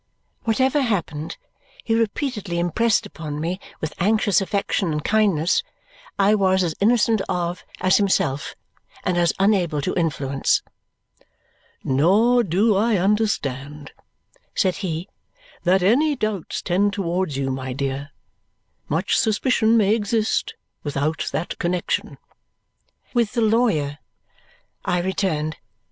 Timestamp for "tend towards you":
16.63-17.51